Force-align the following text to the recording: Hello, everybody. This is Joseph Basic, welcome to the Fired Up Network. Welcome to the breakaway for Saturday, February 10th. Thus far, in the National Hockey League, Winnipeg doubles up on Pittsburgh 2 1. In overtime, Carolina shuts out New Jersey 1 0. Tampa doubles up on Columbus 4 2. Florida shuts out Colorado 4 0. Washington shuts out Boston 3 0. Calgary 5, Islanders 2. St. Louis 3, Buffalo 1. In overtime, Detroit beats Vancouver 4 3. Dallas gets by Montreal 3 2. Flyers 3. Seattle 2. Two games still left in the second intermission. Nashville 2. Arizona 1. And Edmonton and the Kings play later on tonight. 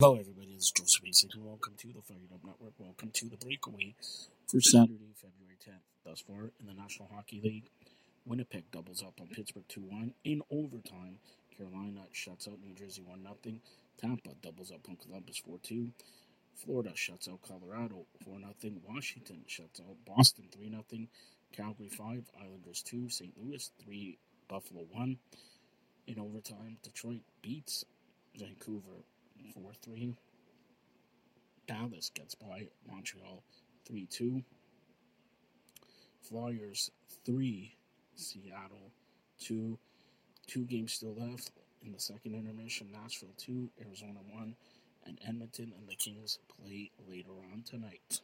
Hello, 0.00 0.14
everybody. 0.14 0.54
This 0.54 0.66
is 0.66 0.70
Joseph 0.70 1.02
Basic, 1.02 1.30
welcome 1.36 1.74
to 1.76 1.88
the 1.88 2.00
Fired 2.02 2.30
Up 2.32 2.44
Network. 2.44 2.74
Welcome 2.78 3.10
to 3.14 3.28
the 3.28 3.36
breakaway 3.36 3.96
for 4.46 4.60
Saturday, 4.60 5.10
February 5.16 5.58
10th. 5.58 5.82
Thus 6.04 6.20
far, 6.20 6.52
in 6.60 6.68
the 6.68 6.72
National 6.72 7.08
Hockey 7.12 7.40
League, 7.42 7.68
Winnipeg 8.24 8.70
doubles 8.70 9.02
up 9.02 9.14
on 9.20 9.26
Pittsburgh 9.26 9.66
2 9.66 9.80
1. 9.80 10.14
In 10.22 10.42
overtime, 10.52 11.18
Carolina 11.50 12.02
shuts 12.12 12.46
out 12.46 12.60
New 12.60 12.76
Jersey 12.76 13.02
1 13.02 13.24
0. 13.24 13.58
Tampa 14.00 14.36
doubles 14.40 14.70
up 14.70 14.88
on 14.88 14.94
Columbus 14.94 15.38
4 15.38 15.58
2. 15.64 15.88
Florida 16.54 16.92
shuts 16.94 17.26
out 17.26 17.42
Colorado 17.42 18.06
4 18.24 18.38
0. 18.38 18.74
Washington 18.86 19.42
shuts 19.48 19.80
out 19.80 19.96
Boston 20.06 20.44
3 20.54 20.70
0. 20.70 20.84
Calgary 21.50 21.88
5, 21.88 22.22
Islanders 22.40 22.82
2. 22.82 23.10
St. 23.10 23.34
Louis 23.36 23.68
3, 23.84 24.16
Buffalo 24.46 24.86
1. 24.92 25.16
In 26.06 26.20
overtime, 26.20 26.76
Detroit 26.84 27.22
beats 27.42 27.84
Vancouver 28.38 29.02
4 29.54 29.72
3. 29.82 30.14
Dallas 31.66 32.10
gets 32.14 32.34
by 32.34 32.68
Montreal 32.90 33.42
3 33.86 34.06
2. 34.06 34.42
Flyers 36.22 36.90
3. 37.24 37.74
Seattle 38.14 38.92
2. 39.40 39.78
Two 40.46 40.64
games 40.64 40.92
still 40.92 41.14
left 41.14 41.52
in 41.84 41.92
the 41.92 42.00
second 42.00 42.34
intermission. 42.34 42.88
Nashville 42.92 43.34
2. 43.36 43.70
Arizona 43.84 44.20
1. 44.32 44.54
And 45.06 45.18
Edmonton 45.26 45.72
and 45.78 45.88
the 45.88 45.94
Kings 45.94 46.38
play 46.48 46.90
later 47.08 47.32
on 47.52 47.62
tonight. 47.62 48.20